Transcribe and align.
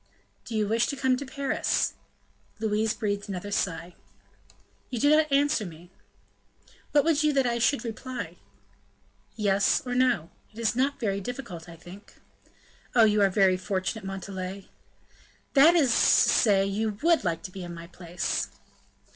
"Do 0.45 0.55
you 0.55 0.67
wish 0.67 0.87
to 0.87 0.95
come 0.95 1.15
to 1.17 1.27
Paris?" 1.27 1.93
Louise 2.57 2.91
breathed 2.95 3.29
another 3.29 3.51
sigh. 3.51 3.93
"You 4.89 4.99
do 4.99 5.11
not 5.15 5.31
answer 5.31 5.63
me." 5.63 5.91
"What 6.91 7.03
would 7.03 7.21
you 7.21 7.31
that 7.33 7.45
I 7.45 7.59
should 7.59 7.85
reply?" 7.85 8.37
"Yes 9.35 9.79
or 9.85 9.93
no; 9.93 10.31
that 10.55 10.59
is 10.61 10.75
not 10.75 10.99
very 10.99 11.21
difficult, 11.21 11.69
I 11.69 11.75
think." 11.75 12.15
"Oh! 12.95 13.03
you 13.03 13.21
are 13.21 13.29
very 13.29 13.57
fortunate, 13.57 14.03
Montalais!" 14.03 14.69
"That 15.53 15.75
is 15.75 15.91
to 15.91 15.99
say 16.29 16.65
you 16.65 16.97
would 17.03 17.23
like 17.23 17.43
to 17.43 17.51
be 17.51 17.63
in 17.63 17.75
my 17.75 17.85
place." 17.85 18.49